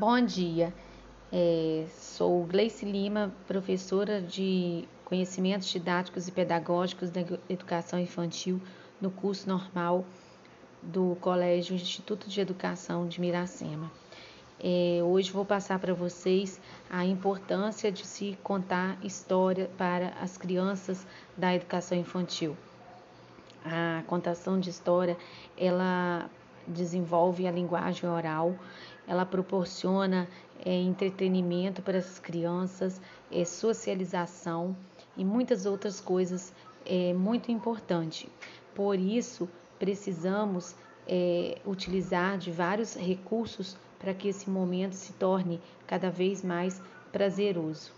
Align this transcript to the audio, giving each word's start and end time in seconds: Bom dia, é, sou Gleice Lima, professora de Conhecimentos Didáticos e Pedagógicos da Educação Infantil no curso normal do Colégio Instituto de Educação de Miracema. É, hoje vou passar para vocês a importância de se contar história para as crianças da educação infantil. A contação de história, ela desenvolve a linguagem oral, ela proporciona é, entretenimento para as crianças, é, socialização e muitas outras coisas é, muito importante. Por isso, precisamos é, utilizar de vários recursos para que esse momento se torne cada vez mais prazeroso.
Bom 0.00 0.18
dia, 0.24 0.72
é, 1.30 1.84
sou 1.90 2.42
Gleice 2.46 2.86
Lima, 2.86 3.30
professora 3.46 4.18
de 4.18 4.88
Conhecimentos 5.04 5.68
Didáticos 5.68 6.26
e 6.26 6.32
Pedagógicos 6.32 7.10
da 7.10 7.20
Educação 7.50 8.00
Infantil 8.00 8.58
no 8.98 9.10
curso 9.10 9.46
normal 9.46 10.06
do 10.82 11.18
Colégio 11.20 11.74
Instituto 11.74 12.30
de 12.30 12.40
Educação 12.40 13.06
de 13.06 13.20
Miracema. 13.20 13.92
É, 14.58 15.02
hoje 15.04 15.30
vou 15.30 15.44
passar 15.44 15.78
para 15.78 15.92
vocês 15.92 16.58
a 16.88 17.04
importância 17.04 17.92
de 17.92 18.06
se 18.06 18.38
contar 18.42 18.96
história 19.04 19.70
para 19.76 20.14
as 20.18 20.38
crianças 20.38 21.06
da 21.36 21.54
educação 21.54 21.98
infantil. 21.98 22.56
A 23.62 24.02
contação 24.06 24.58
de 24.58 24.70
história, 24.70 25.18
ela 25.58 26.30
desenvolve 26.66 27.46
a 27.46 27.50
linguagem 27.50 28.08
oral, 28.08 28.54
ela 29.06 29.26
proporciona 29.26 30.28
é, 30.64 30.72
entretenimento 30.72 31.82
para 31.82 31.98
as 31.98 32.18
crianças, 32.18 33.00
é, 33.30 33.44
socialização 33.44 34.76
e 35.16 35.24
muitas 35.24 35.66
outras 35.66 36.00
coisas 36.00 36.52
é, 36.84 37.12
muito 37.12 37.50
importante. 37.50 38.28
Por 38.74 38.98
isso, 38.98 39.48
precisamos 39.78 40.74
é, 41.06 41.58
utilizar 41.66 42.38
de 42.38 42.50
vários 42.50 42.94
recursos 42.94 43.76
para 43.98 44.14
que 44.14 44.28
esse 44.28 44.48
momento 44.48 44.94
se 44.94 45.12
torne 45.14 45.60
cada 45.86 46.10
vez 46.10 46.42
mais 46.42 46.80
prazeroso. 47.12 47.92